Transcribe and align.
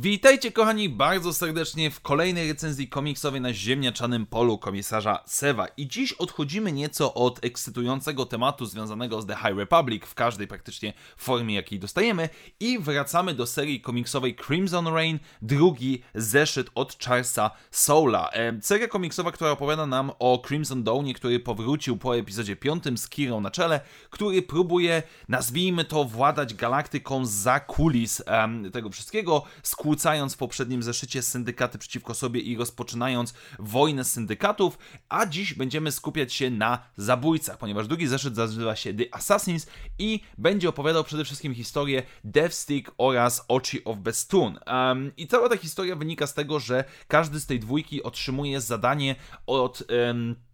Witajcie 0.00 0.52
kochani 0.52 0.88
bardzo 0.88 1.32
serdecznie 1.32 1.90
w 1.90 2.00
kolejnej 2.00 2.48
recenzji 2.48 2.88
komiksowej 2.88 3.40
na 3.40 3.52
ziemniaczanym 3.52 4.26
polu 4.26 4.58
komisarza 4.58 5.22
Sewa. 5.26 5.66
I 5.76 5.88
dziś 5.88 6.12
odchodzimy 6.12 6.72
nieco 6.72 7.14
od 7.14 7.44
ekscytującego 7.44 8.26
tematu 8.26 8.66
związanego 8.66 9.22
z 9.22 9.26
The 9.26 9.36
High 9.36 9.56
Republic 9.56 10.04
w 10.04 10.14
każdej 10.14 10.46
praktycznie 10.46 10.92
formie 11.16 11.54
jakiej 11.54 11.78
dostajemy 11.78 12.28
i 12.60 12.78
wracamy 12.78 13.34
do 13.34 13.46
serii 13.46 13.80
komiksowej 13.80 14.36
Crimson 14.36 14.86
Rain, 14.86 15.18
drugi 15.42 16.02
zeszyt 16.14 16.70
od 16.74 16.98
Charlesa 17.04 17.50
Soula. 17.70 18.30
E, 18.30 18.58
seria 18.62 18.88
komiksowa, 18.88 19.32
która 19.32 19.50
opowiada 19.50 19.86
nam 19.86 20.12
o 20.18 20.42
Crimson 20.46 20.82
Dawnie, 20.82 21.14
który 21.14 21.40
powrócił 21.40 21.96
po 21.96 22.16
epizodzie 22.16 22.56
5 22.56 22.84
z 22.96 23.08
Kirą 23.08 23.40
na 23.40 23.50
czele, 23.50 23.80
który 24.10 24.42
próbuje, 24.42 25.02
nazwijmy 25.28 25.84
to, 25.84 26.04
władać 26.04 26.54
galaktyką 26.54 27.26
za 27.26 27.60
kulis 27.60 28.22
tego 28.72 28.90
wszystkiego, 28.90 29.42
skłócając 29.88 30.34
w 30.34 30.36
poprzednim 30.36 30.82
zeszycie 30.82 31.22
syndykaty 31.22 31.78
przeciwko 31.78 32.14
sobie 32.14 32.40
i 32.40 32.56
rozpoczynając 32.56 33.34
wojnę 33.58 34.04
syndykatów, 34.04 34.78
a 35.08 35.26
dziś 35.26 35.54
będziemy 35.54 35.92
skupiać 35.92 36.32
się 36.32 36.50
na 36.50 36.78
zabójcach, 36.96 37.58
ponieważ 37.58 37.86
drugi 37.86 38.06
zeszyt 38.06 38.36
nazywa 38.36 38.76
się 38.76 38.94
The 38.94 39.14
Assassins 39.14 39.66
i 39.98 40.20
będzie 40.38 40.68
opowiadał 40.68 41.04
przede 41.04 41.24
wszystkim 41.24 41.54
historię 41.54 42.02
Deathstick 42.24 42.90
oraz 42.98 43.44
Ochi 43.48 43.84
of 43.84 43.98
Bestun. 43.98 44.58
Um, 44.66 45.12
I 45.16 45.26
cała 45.26 45.48
ta 45.48 45.56
historia 45.56 45.96
wynika 45.96 46.26
z 46.26 46.34
tego, 46.34 46.60
że 46.60 46.84
każdy 47.08 47.40
z 47.40 47.46
tej 47.46 47.60
dwójki 47.60 48.02
otrzymuje 48.02 48.60
zadanie 48.60 49.16
od... 49.46 49.82
Um, 50.08 50.47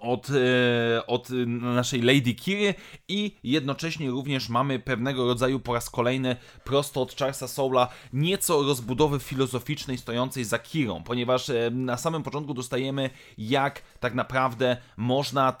od, 0.00 0.28
e, 0.30 1.06
od 1.06 1.28
naszej 1.46 2.02
Lady 2.02 2.34
Kiry 2.34 2.74
i 3.08 3.36
jednocześnie 3.44 4.10
również 4.10 4.48
mamy 4.48 4.78
pewnego 4.78 5.26
rodzaju 5.26 5.60
po 5.60 5.74
raz 5.74 5.90
kolejny 5.90 6.36
prosto 6.64 7.02
od 7.02 7.14
Charlesa 7.14 7.48
Soula 7.48 7.88
nieco 8.12 8.62
rozbudowy 8.62 9.18
filozoficznej 9.18 9.98
stojącej 9.98 10.44
za 10.44 10.58
Kirą, 10.58 11.02
ponieważ 11.02 11.50
e, 11.50 11.70
na 11.70 11.96
samym 11.96 12.22
początku 12.22 12.54
dostajemy 12.54 13.10
jak 13.38 13.82
tak 14.00 14.14
naprawdę 14.14 14.76
można, 14.96 15.56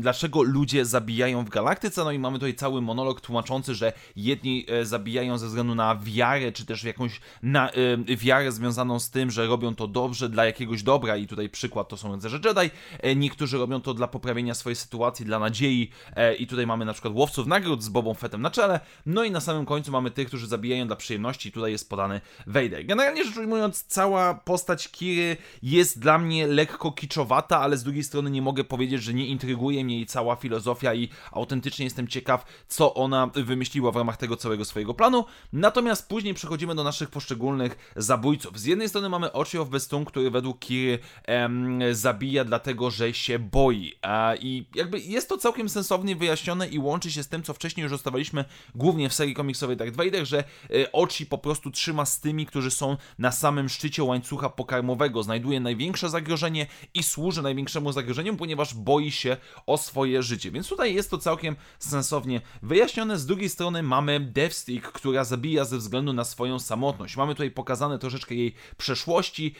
dlaczego 0.00 0.42
ludzie 0.42 0.84
zabijają 0.84 1.44
w 1.44 1.48
galaktyce, 1.48 2.04
no 2.04 2.12
i 2.12 2.18
mamy 2.18 2.38
tutaj 2.38 2.54
cały 2.54 2.82
monolog 2.82 3.20
tłumaczący, 3.20 3.74
że 3.74 3.92
jedni 4.16 4.66
e, 4.68 4.84
zabijają 4.84 5.38
ze 5.38 5.46
względu 5.46 5.74
na 5.74 5.96
wiarę, 5.96 6.52
czy 6.52 6.66
też 6.66 6.84
jakąś 6.84 7.20
na, 7.42 7.70
wiarę 8.06 8.52
związaną 8.52 9.00
z 9.00 9.10
tym, 9.10 9.30
że 9.30 9.46
robią 9.46 9.74
to 9.74 9.88
dobrze 9.88 10.28
dla 10.28 10.44
jakiegoś 10.44 10.82
dobra. 10.82 11.16
I 11.16 11.26
tutaj 11.26 11.48
przykład 11.48 11.88
to 11.88 11.96
są 11.96 12.14
rycerze 12.14 12.40
Jedi, 12.44 12.70
niektórzy 13.16 13.58
robią 13.58 13.65
to 13.82 13.94
dla 13.94 14.08
poprawienia 14.08 14.54
swojej 14.54 14.76
sytuacji, 14.76 15.26
dla 15.26 15.38
nadziei 15.38 15.90
e, 16.16 16.34
i 16.34 16.46
tutaj 16.46 16.66
mamy 16.66 16.84
na 16.84 16.92
przykład 16.92 17.14
łowców 17.14 17.46
nagród 17.46 17.82
z 17.82 17.88
Bobą 17.88 18.14
Fettem 18.14 18.42
na 18.42 18.50
czele, 18.50 18.80
no 19.06 19.24
i 19.24 19.30
na 19.30 19.40
samym 19.40 19.66
końcu 19.66 19.92
mamy 19.92 20.10
tych, 20.10 20.28
którzy 20.28 20.46
zabijają 20.46 20.86
dla 20.86 20.96
przyjemności 20.96 21.52
tutaj 21.52 21.72
jest 21.72 21.90
podany 21.90 22.20
Vader. 22.46 22.86
Generalnie 22.86 23.24
rzecz 23.24 23.36
ujmując, 23.36 23.84
cała 23.84 24.34
postać 24.34 24.88
Kiry 24.88 25.36
jest 25.62 25.98
dla 25.98 26.18
mnie 26.18 26.46
lekko 26.46 26.92
kiczowata, 26.92 27.60
ale 27.60 27.76
z 27.76 27.82
drugiej 27.82 28.04
strony 28.04 28.30
nie 28.30 28.42
mogę 28.42 28.64
powiedzieć, 28.64 29.02
że 29.02 29.14
nie 29.14 29.26
intryguje 29.26 29.84
mnie 29.84 29.96
jej 29.96 30.06
cała 30.06 30.36
filozofia 30.36 30.94
i 30.94 31.08
autentycznie 31.32 31.84
jestem 31.84 32.08
ciekaw, 32.08 32.44
co 32.68 32.94
ona 32.94 33.30
wymyśliła 33.34 33.92
w 33.92 33.96
ramach 33.96 34.16
tego 34.16 34.36
całego 34.36 34.64
swojego 34.64 34.94
planu. 34.94 35.24
Natomiast 35.52 36.08
później 36.08 36.34
przechodzimy 36.34 36.74
do 36.74 36.84
naszych 36.84 37.10
poszczególnych 37.10 37.92
zabójców. 37.96 38.60
Z 38.60 38.64
jednej 38.64 38.88
strony 38.88 39.08
mamy 39.08 39.32
Ochi 39.32 39.58
of 39.58 39.68
Bestun, 39.68 40.04
który 40.04 40.30
według 40.30 40.58
Kiry 40.58 40.98
em, 41.24 41.80
zabija 41.92 42.44
dlatego, 42.44 42.90
że 42.90 43.14
się 43.14 43.38
boi. 43.56 43.92
I 44.40 44.66
jakby 44.74 45.00
jest 45.00 45.28
to 45.28 45.38
całkiem 45.38 45.68
sensownie 45.68 46.16
wyjaśnione 46.16 46.68
i 46.68 46.78
łączy 46.78 47.12
się 47.12 47.22
z 47.22 47.28
tym, 47.28 47.42
co 47.42 47.54
wcześniej 47.54 47.82
już 47.82 47.92
dostawaliśmy 47.92 48.44
głównie 48.74 49.08
w 49.08 49.14
serii 49.14 49.34
komiksowej 49.34 49.76
Darth 49.76 49.96
Vader, 49.96 50.26
że 50.26 50.38
e, 50.38 50.92
Ochi 50.92 51.26
po 51.26 51.38
prostu 51.38 51.70
trzyma 51.70 52.06
z 52.06 52.20
tymi, 52.20 52.46
którzy 52.46 52.70
są 52.70 52.96
na 53.18 53.32
samym 53.32 53.68
szczycie 53.68 54.04
łańcucha 54.04 54.50
pokarmowego, 54.50 55.22
znajduje 55.22 55.60
największe 55.60 56.10
zagrożenie 56.10 56.66
i 56.94 57.02
służy 57.02 57.42
największemu 57.42 57.92
zagrożeniu, 57.92 58.36
ponieważ 58.36 58.74
boi 58.74 59.10
się 59.10 59.36
o 59.66 59.78
swoje 59.78 60.22
życie. 60.22 60.50
Więc 60.50 60.68
tutaj 60.68 60.94
jest 60.94 61.10
to 61.10 61.18
całkiem 61.18 61.56
sensownie 61.78 62.40
wyjaśnione. 62.62 63.18
Z 63.18 63.26
drugiej 63.26 63.48
strony 63.48 63.82
mamy 63.82 64.20
Deathstick, 64.20 64.92
która 64.92 65.24
zabija 65.24 65.64
ze 65.64 65.78
względu 65.78 66.12
na 66.12 66.24
swoją 66.24 66.58
samotność. 66.58 67.16
Mamy 67.16 67.34
tutaj 67.34 67.50
pokazane 67.50 67.98
troszeczkę 67.98 68.34
jej 68.34 68.54
przeszłości 68.76 69.54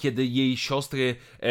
kiedy 0.00 0.26
jej 0.26 0.56
siostry 0.56 1.08
e, 1.10 1.46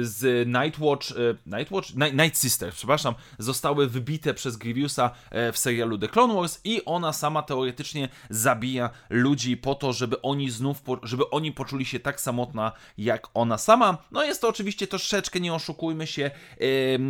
z 0.00 0.48
Nightwatch, 0.48 1.10
e, 1.10 1.56
Nightwatch? 1.56 1.88
Night 2.12 2.38
Sister, 2.38 2.72
przepraszam, 2.72 3.14
zostały 3.38 3.86
wybite 3.86 4.34
przez 4.34 4.56
Grievousa 4.56 5.10
e, 5.30 5.52
w 5.52 5.58
serialu 5.58 5.98
The 5.98 6.08
Clone 6.08 6.34
Wars 6.34 6.60
i 6.64 6.84
ona 6.84 7.12
sama 7.12 7.42
teoretycznie 7.42 8.08
zabija 8.30 8.90
ludzi 9.10 9.56
po 9.56 9.74
to, 9.74 9.92
żeby 9.92 10.22
oni 10.22 10.50
znów, 10.50 10.82
żeby 11.02 11.30
oni 11.30 11.52
poczuli 11.52 11.84
się 11.84 12.00
tak 12.00 12.20
samotna 12.20 12.72
jak 12.98 13.28
ona 13.34 13.58
sama. 13.58 13.98
No 14.10 14.24
jest 14.24 14.40
to 14.40 14.48
oczywiście 14.48 14.86
troszeczkę, 14.86 15.40
nie 15.40 15.54
oszukujmy 15.54 16.06
się, 16.06 16.30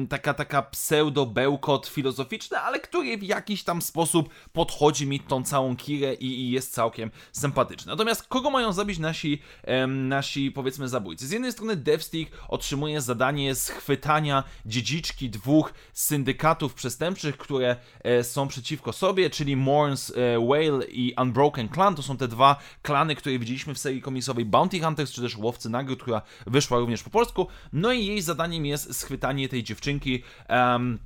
taka 0.08 0.34
taka 0.34 0.62
pseudo-bełkot 0.62 1.86
filozoficzny, 1.86 2.58
ale 2.58 2.80
który 2.80 3.18
w 3.18 3.22
jakiś 3.22 3.64
tam 3.64 3.82
sposób 3.82 4.28
podchodzi 4.53 5.06
mi 5.06 5.20
tą 5.20 5.42
całą 5.42 5.76
kirę 5.76 6.14
i, 6.14 6.26
i 6.26 6.50
jest 6.50 6.74
całkiem 6.74 7.10
sympatyczny. 7.32 7.92
Natomiast 7.92 8.22
kogo 8.22 8.50
mają 8.50 8.72
zabić 8.72 8.98
nasi, 8.98 9.42
nasi 9.88 10.50
powiedzmy 10.50 10.75
powiedzmy 10.76 10.88
zabójcy. 10.88 11.26
Z 11.26 11.31
jednej 11.31 11.53
strony 11.53 11.76
Devstick 11.76 12.32
otrzymuje 12.48 13.00
zadanie 13.00 13.54
schwytania 13.54 14.44
dziedziczki 14.66 15.31
dwóch 15.31 15.72
syndykatów 15.92 16.75
przestępczych, 16.75 17.37
które 17.37 17.76
e, 18.04 18.25
są 18.25 18.48
przeciwko 18.48 18.92
sobie, 18.92 19.31
czyli 19.31 19.56
Morns 19.56 20.10
e, 20.10 20.38
Whale 20.47 20.86
i 20.86 21.15
Unbroken 21.22 21.69
Clan. 21.69 21.94
To 21.94 22.03
są 22.03 22.16
te 22.16 22.28
dwa 22.28 22.56
klany, 22.82 23.16
które 23.16 23.38
widzieliśmy 23.38 23.75
w 23.75 23.78
serii 23.78 24.03
komisowej 24.03 24.44
Bounty 24.44 24.81
Hunters, 24.81 25.12
czy 25.12 25.22
też 25.22 25.36
Łowcy 25.36 25.70
Nagród, 25.70 26.03
która 26.03 26.22
wyszła 26.47 26.78
również 26.78 27.03
po 27.03 27.10
polsku. 27.10 27.47
No 27.72 27.92
i 27.92 28.06
jej 28.06 28.22
zadaniem 28.22 28.66
jest 28.66 28.97
schwytanie 28.97 29.48
tej 29.48 29.62
dziewczynki. 29.62 30.22
Um, 30.48 30.98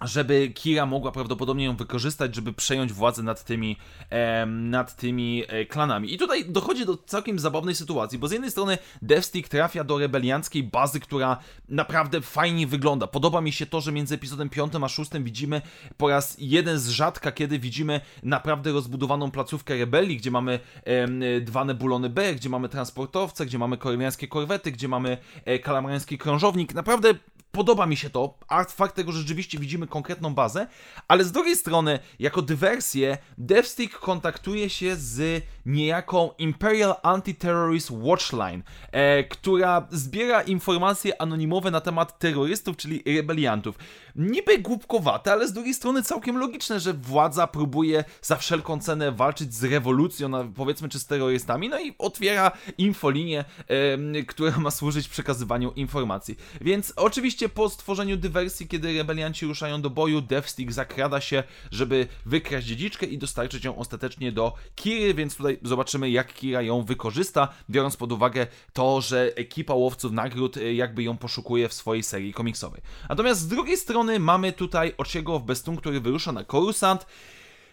żeby 0.00 0.48
Kira 0.54 0.86
mogła 0.86 1.12
prawdopodobnie 1.12 1.64
ją 1.64 1.76
wykorzystać, 1.76 2.34
żeby 2.34 2.52
przejąć 2.52 2.92
władzę 2.92 3.22
nad 3.22 3.44
tymi, 3.44 3.76
e, 4.10 4.46
nad 4.46 4.96
tymi 4.96 5.44
e, 5.48 5.64
klanami. 5.66 6.14
I 6.14 6.18
tutaj 6.18 6.44
dochodzi 6.44 6.86
do 6.86 6.96
całkiem 6.96 7.38
zabawnej 7.38 7.74
sytuacji, 7.74 8.18
bo 8.18 8.28
z 8.28 8.32
jednej 8.32 8.50
strony 8.50 8.78
Deathstick 9.02 9.48
trafia 9.48 9.84
do 9.84 9.98
rebelianckiej 9.98 10.62
bazy, 10.62 11.00
która 11.00 11.36
naprawdę 11.68 12.20
fajnie 12.20 12.66
wygląda. 12.66 13.06
Podoba 13.06 13.40
mi 13.40 13.52
się 13.52 13.66
to, 13.66 13.80
że 13.80 13.92
między 13.92 14.14
epizodem 14.14 14.48
5 14.48 14.72
a 14.82 14.88
6 14.88 15.10
widzimy 15.20 15.62
po 15.96 16.08
raz 16.08 16.36
jeden 16.38 16.78
z 16.78 16.88
rzadka, 16.88 17.32
kiedy 17.32 17.58
widzimy 17.58 18.00
naprawdę 18.22 18.72
rozbudowaną 18.72 19.30
placówkę 19.30 19.78
rebelii, 19.78 20.16
gdzie 20.16 20.30
mamy 20.30 20.60
e, 20.84 21.40
dwa 21.40 21.64
nebulony 21.64 22.10
B, 22.10 22.34
gdzie 22.34 22.48
mamy 22.48 22.68
transportowce, 22.68 23.46
gdzie 23.46 23.58
mamy 23.58 23.76
koreliańskie 23.76 24.28
korwety, 24.28 24.72
gdzie 24.72 24.88
mamy 24.88 25.18
e, 25.44 25.58
kalamarański 25.58 26.18
krążownik. 26.18 26.74
Naprawdę 26.74 27.14
podoba 27.52 27.86
mi 27.86 27.96
się 27.96 28.10
to, 28.10 28.34
fakt 28.68 28.94
tego, 28.94 29.12
że 29.12 29.18
rzeczywiście 29.18 29.58
widzimy 29.58 29.86
konkretną 29.86 30.34
bazę, 30.34 30.66
ale 31.08 31.24
z 31.24 31.32
drugiej 31.32 31.56
strony, 31.56 31.98
jako 32.18 32.42
dywersję, 32.42 33.18
Deathstick 33.38 33.98
kontaktuje 33.98 34.70
się 34.70 34.96
z 34.96 35.44
niejaką 35.66 36.30
Imperial 36.38 36.94
Anti-Terrorist 37.02 37.90
Watchline, 37.90 38.62
e, 38.92 39.24
która 39.24 39.88
zbiera 39.90 40.42
informacje 40.42 41.22
anonimowe 41.22 41.70
na 41.70 41.80
temat 41.80 42.18
terrorystów, 42.18 42.76
czyli 42.76 43.02
rebeliantów. 43.16 43.78
Niby 44.16 44.58
głupkowate, 44.58 45.32
ale 45.32 45.48
z 45.48 45.52
drugiej 45.52 45.74
strony 45.74 46.02
całkiem 46.02 46.38
logiczne, 46.38 46.80
że 46.80 46.94
władza 46.94 47.46
próbuje 47.46 48.04
za 48.22 48.36
wszelką 48.36 48.80
cenę 48.80 49.12
walczyć 49.12 49.54
z 49.54 49.64
rewolucją, 49.64 50.52
powiedzmy, 50.52 50.88
czy 50.88 50.98
z 50.98 51.06
terrorystami, 51.06 51.68
no 51.68 51.80
i 51.80 51.94
otwiera 51.98 52.52
infolinię, 52.78 53.44
e, 53.68 54.22
która 54.22 54.58
ma 54.58 54.70
służyć 54.70 55.08
przekazywaniu 55.08 55.72
informacji. 55.72 56.36
Więc 56.60 56.92
oczywiście 56.96 57.48
po 57.48 57.68
stworzeniu 57.68 58.16
dywersji, 58.16 58.68
kiedy 58.68 58.98
rebelianci 58.98 59.46
ruszają 59.46 59.82
do 59.82 59.90
boju, 59.90 60.20
Deathstick 60.20 60.72
zakrada 60.72 61.20
się, 61.20 61.42
żeby 61.70 62.06
wykraść 62.26 62.66
dziedziczkę 62.66 63.06
i 63.06 63.18
dostarczyć 63.18 63.64
ją 63.64 63.76
ostatecznie 63.76 64.32
do 64.32 64.54
Kiry, 64.74 65.14
więc 65.14 65.36
tutaj 65.36 65.58
zobaczymy, 65.62 66.10
jak 66.10 66.34
Kira 66.34 66.62
ją 66.62 66.82
wykorzysta, 66.82 67.48
biorąc 67.70 67.96
pod 67.96 68.12
uwagę 68.12 68.46
to, 68.72 69.00
że 69.00 69.32
ekipa 69.36 69.74
łowców 69.74 70.12
nagród 70.12 70.56
e, 70.56 70.74
jakby 70.74 71.02
ją 71.02 71.16
poszukuje 71.16 71.68
w 71.68 71.72
swojej 71.72 72.02
serii 72.02 72.32
komiksowej. 72.32 72.80
Natomiast 73.08 73.40
z 73.40 73.48
drugiej 73.48 73.76
strony 73.76 73.99
mamy 74.20 74.52
tutaj 74.52 74.94
Ociego 74.98 75.38
w 75.38 75.44
Bestun, 75.44 75.76
który 75.76 76.00
wyrusza 76.00 76.32
na 76.32 76.44
Coruscant, 76.44 77.06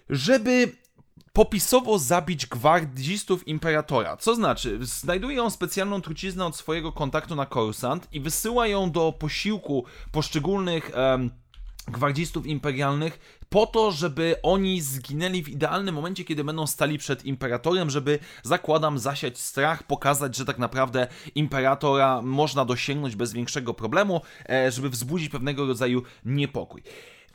żeby 0.10 0.76
popisowo 1.34 2.00
zabić 2.00 2.46
gwardzistów 2.46 3.48
Imperatora. 3.48 4.18
Co 4.18 4.36
znaczy, 4.36 4.80
znajduje 4.82 5.44
on 5.44 5.52
specjalną 5.52 6.02
truciznę 6.02 6.46
od 6.46 6.56
swojego 6.56 6.92
kontaktu 6.92 7.36
na 7.36 7.46
Coruscant 7.46 8.08
i 8.12 8.20
wysyła 8.20 8.68
ją 8.68 8.92
do 8.92 9.14
posiłku 9.20 9.86
poszczególnych... 10.12 10.92
gwardzistów 11.88 12.48
imperialnych 12.48 13.38
po 13.50 13.66
to, 13.66 13.92
żeby 13.92 14.36
oni 14.44 14.82
zginęli 14.82 15.44
w 15.44 15.50
idealnym 15.50 15.96
momencie, 15.96 16.24
kiedy 16.24 16.44
będą 16.44 16.68
stali 16.68 16.98
przed 16.98 17.26
imperatorem, 17.26 17.90
żeby 17.90 18.20
zakładam 18.44 19.00
zasiać 19.00 19.38
strach, 19.38 19.84
pokazać, 19.84 20.36
że 20.36 20.46
tak 20.46 20.58
naprawdę 20.58 21.08
imperatora 21.36 22.22
można 22.22 22.66
dosięgnąć 22.66 23.16
bez 23.16 23.34
większego 23.34 23.74
problemu, 23.74 24.22
e, 24.50 24.72
żeby 24.72 24.90
wzbudzić 24.90 25.30
pewnego 25.30 25.68
rodzaju 25.68 26.04
niepokój. 26.26 26.82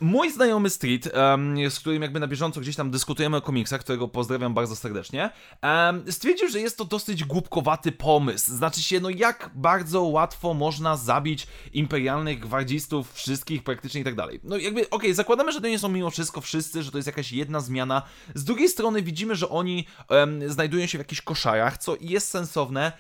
Mój 0.03 0.31
znajomy 0.31 0.71
Street, 0.71 1.09
um, 1.15 1.71
z 1.71 1.81
którym 1.81 2.03
jakby 2.03 2.21
na 2.21 2.27
bieżąco 2.27 2.61
gdzieś 2.61 2.77
tam 2.77 2.91
dyskutujemy 2.91 3.37
o 3.37 3.41
komiksach, 3.41 3.81
którego 3.81 4.09
pozdrawiam 4.09 4.55
bardzo 4.55 4.77
serdecznie, 4.77 5.31
um, 5.63 6.13
stwierdził, 6.13 6.49
że 6.49 6.61
jest 6.61 6.79
to 6.79 6.85
dosyć 6.85 7.25
głupkowaty 7.25 7.93
pomysł. 7.93 8.55
Znaczy 8.55 8.83
się, 8.83 9.01
no 9.01 9.11
jak 9.11 9.51
bardzo 9.55 10.03
łatwo 10.03 10.55
można 10.55 10.97
zabić 10.97 11.47
imperialnych 11.73 12.41
gwardzistów, 12.41 13.13
wszystkich 13.13 13.63
praktycznie 13.63 14.01
i 14.01 14.05
tak 14.05 14.15
dalej. 14.15 14.41
No 14.45 14.57
jakby, 14.57 14.81
okej, 14.81 14.91
okay, 14.91 15.15
zakładamy, 15.15 15.53
że 15.53 15.61
to 15.61 15.69
nie 15.69 15.79
są 15.79 15.89
mimo 15.89 16.11
wszystko 16.11 16.41
wszyscy, 16.41 16.83
że 16.83 16.91
to 16.91 16.99
jest 16.99 17.07
jakaś 17.07 17.33
jedna 17.33 17.61
zmiana. 17.61 18.03
Z 18.35 18.45
drugiej 18.45 18.69
strony 18.69 19.03
widzimy, 19.03 19.37
że 19.37 19.49
oni 19.49 19.87
um, 20.11 20.51
znajdują 20.51 20.87
się 20.87 20.99
w 20.99 21.01
jakichś 21.01 21.21
koszarach, 21.23 21.79
co 21.79 21.97
jest 22.01 22.29
sensowne. 22.29 22.93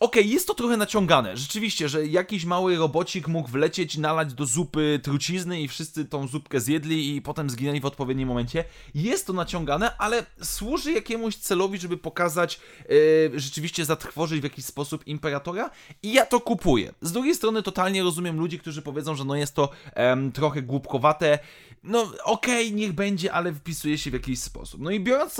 Okej, 0.00 0.22
okay, 0.22 0.32
jest 0.32 0.46
to 0.46 0.54
trochę 0.54 0.76
naciągane. 0.76 1.36
Rzeczywiście, 1.36 1.88
że 1.88 2.06
jakiś 2.06 2.44
mały 2.44 2.76
robocik 2.76 3.28
mógł 3.28 3.48
wlecieć, 3.48 3.98
nalać 3.98 4.34
do 4.34 4.46
zupy 4.46 5.00
trucizny 5.02 5.60
i 5.60 5.68
wszyscy 5.68 6.04
tą 6.04 6.28
zupkę 6.28 6.60
zjedli 6.60 7.16
i 7.16 7.22
potem 7.22 7.50
zginęli 7.50 7.80
w 7.80 7.86
odpowiednim 7.86 8.28
momencie. 8.28 8.64
Jest 8.94 9.26
to 9.26 9.32
naciągane, 9.32 9.96
ale 9.98 10.26
służy 10.42 10.92
jakiemuś 10.92 11.36
celowi, 11.36 11.78
żeby 11.78 11.96
pokazać, 11.96 12.60
yy, 12.88 13.40
rzeczywiście 13.40 13.84
zatrwożyć 13.84 14.40
w 14.40 14.44
jakiś 14.44 14.64
sposób 14.64 15.06
imperatora 15.06 15.70
i 16.02 16.12
ja 16.12 16.26
to 16.26 16.40
kupuję. 16.40 16.94
Z 17.00 17.12
drugiej 17.12 17.34
strony 17.34 17.62
totalnie 17.62 18.02
rozumiem 18.02 18.38
ludzi, 18.38 18.58
którzy 18.58 18.82
powiedzą, 18.82 19.14
że 19.14 19.24
no 19.24 19.36
jest 19.36 19.54
to 19.54 19.70
um, 19.96 20.32
trochę 20.32 20.62
głupkowate. 20.62 21.38
No 21.82 22.02
okej, 22.24 22.66
okay, 22.66 22.70
niech 22.70 22.92
będzie, 22.92 23.32
ale 23.32 23.52
wpisuje 23.52 23.98
się 23.98 24.10
w 24.10 24.14
jakiś 24.14 24.38
sposób. 24.38 24.80
No 24.80 24.90
i 24.90 25.00
biorąc 25.00 25.32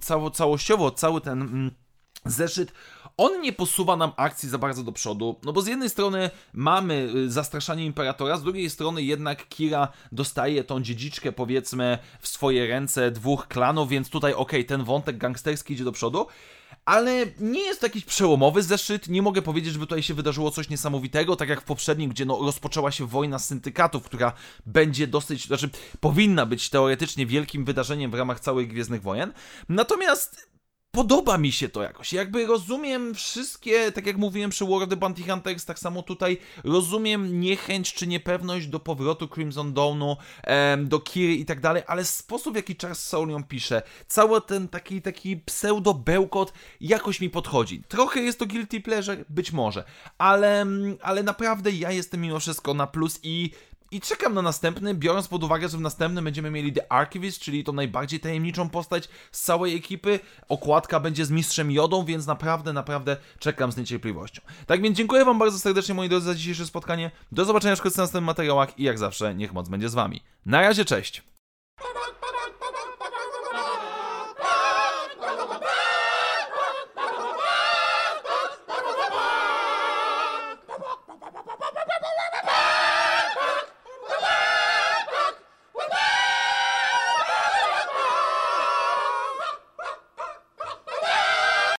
cało, 0.00 0.30
całościowo 0.30 0.90
cały 0.90 1.20
ten... 1.20 1.42
Mm, 1.42 1.81
zeszyt, 2.24 2.72
on 3.16 3.40
nie 3.40 3.52
posuwa 3.52 3.96
nam 3.96 4.12
akcji 4.16 4.48
za 4.48 4.58
bardzo 4.58 4.82
do 4.82 4.92
przodu, 4.92 5.40
no 5.44 5.52
bo 5.52 5.62
z 5.62 5.66
jednej 5.66 5.90
strony 5.90 6.30
mamy 6.52 7.12
y, 7.16 7.30
zastraszanie 7.30 7.86
imperatora, 7.86 8.36
z 8.36 8.42
drugiej 8.42 8.70
strony 8.70 9.02
jednak 9.02 9.48
Kira 9.48 9.88
dostaje 10.12 10.64
tą 10.64 10.82
dziedziczkę 10.82 11.32
powiedzmy 11.32 11.98
w 12.20 12.28
swoje 12.28 12.66
ręce 12.66 13.10
dwóch 13.10 13.48
klanów, 13.48 13.88
więc 13.88 14.10
tutaj 14.10 14.32
okej, 14.32 14.60
okay, 14.60 14.64
ten 14.64 14.84
wątek 14.84 15.18
gangsterski 15.18 15.74
idzie 15.74 15.84
do 15.84 15.92
przodu, 15.92 16.26
ale 16.84 17.26
nie 17.40 17.60
jest 17.60 17.80
to 17.80 17.86
jakiś 17.86 18.04
przełomowy 18.04 18.62
zeszyt, 18.62 19.08
nie 19.08 19.22
mogę 19.22 19.42
powiedzieć, 19.42 19.72
żeby 19.72 19.86
tutaj 19.86 20.02
się 20.02 20.14
wydarzyło 20.14 20.50
coś 20.50 20.68
niesamowitego, 20.68 21.36
tak 21.36 21.48
jak 21.48 21.60
w 21.60 21.64
poprzednim, 21.64 22.10
gdzie 22.10 22.24
no, 22.24 22.38
rozpoczęła 22.42 22.90
się 22.90 23.06
wojna 23.06 23.38
syndykatów, 23.38 24.04
która 24.04 24.32
będzie 24.66 25.06
dosyć, 25.06 25.46
znaczy 25.46 25.70
powinna 26.00 26.46
być 26.46 26.70
teoretycznie 26.70 27.26
wielkim 27.26 27.64
wydarzeniem 27.64 28.10
w 28.10 28.14
ramach 28.14 28.40
całych 28.40 28.68
Gwiezdnych 28.68 29.02
Wojen, 29.02 29.32
natomiast 29.68 30.51
podoba 30.92 31.38
mi 31.38 31.52
się 31.52 31.68
to 31.68 31.82
jakoś. 31.82 32.12
Jakby 32.12 32.46
rozumiem 32.46 33.14
wszystkie, 33.14 33.92
tak 33.92 34.06
jak 34.06 34.16
mówiłem 34.16 34.50
przy 34.50 34.64
War 34.64 34.82
of 34.82 34.88
Bounty 34.88 35.22
Hunters, 35.22 35.64
tak 35.64 35.78
samo 35.78 36.02
tutaj 36.02 36.38
rozumiem 36.64 37.40
niechęć 37.40 37.94
czy 37.94 38.06
niepewność 38.06 38.66
do 38.66 38.80
powrotu 38.80 39.28
Crimson 39.28 39.74
Dawnu, 39.74 40.16
do 40.78 41.00
Kiry 41.00 41.34
i 41.34 41.44
tak 41.44 41.60
dalej, 41.60 41.82
ale 41.86 42.04
sposób 42.04 42.52
w 42.52 42.56
jaki 42.56 42.76
Charles 42.76 43.04
Soule 43.08 43.32
ją 43.32 43.44
pisze, 43.44 43.82
cały 44.06 44.40
ten 44.40 44.68
taki, 44.68 45.02
taki 45.02 45.36
pseudo-bełkot 45.36 46.52
jakoś 46.80 47.20
mi 47.20 47.30
podchodzi. 47.30 47.82
Trochę 47.88 48.20
jest 48.20 48.38
to 48.38 48.46
guilty 48.46 48.80
pleasure, 48.80 49.24
być 49.28 49.52
może, 49.52 49.84
ale, 50.18 50.66
ale 51.02 51.22
naprawdę 51.22 51.70
ja 51.70 51.90
jestem 51.90 52.20
mimo 52.20 52.40
wszystko 52.40 52.74
na 52.74 52.86
plus 52.86 53.20
i 53.22 53.50
i 53.92 54.00
czekam 54.00 54.34
na 54.34 54.42
następny, 54.42 54.94
biorąc 54.94 55.28
pod 55.28 55.44
uwagę, 55.44 55.68
że 55.68 55.78
w 55.78 55.80
następnym 55.80 56.24
będziemy 56.24 56.50
mieli 56.50 56.72
The 56.72 56.92
Archivist, 56.92 57.40
czyli 57.40 57.64
tą 57.64 57.72
najbardziej 57.72 58.20
tajemniczą 58.20 58.70
postać 58.70 59.08
z 59.32 59.40
całej 59.40 59.76
ekipy. 59.76 60.20
Okładka 60.48 61.00
będzie 61.00 61.24
z 61.24 61.30
Mistrzem 61.30 61.70
Jodą, 61.70 62.04
więc 62.04 62.26
naprawdę, 62.26 62.72
naprawdę 62.72 63.16
czekam 63.38 63.72
z 63.72 63.76
niecierpliwością. 63.76 64.42
Tak 64.66 64.82
więc 64.82 64.96
dziękuję 64.96 65.24
Wam 65.24 65.38
bardzo 65.38 65.58
serdecznie, 65.58 65.94
moi 65.94 66.08
drodzy, 66.08 66.26
za 66.26 66.34
dzisiejsze 66.34 66.66
spotkanie. 66.66 67.10
Do 67.32 67.44
zobaczenia 67.44 67.76
w 67.76 67.84
następnych 67.84 68.24
materiałach 68.24 68.78
i 68.78 68.82
jak 68.82 68.98
zawsze, 68.98 69.34
niech 69.34 69.52
moc 69.52 69.68
będzie 69.68 69.88
z 69.88 69.94
Wami. 69.94 70.22
Na 70.46 70.60
razie, 70.60 70.84
cześć! 70.84 71.22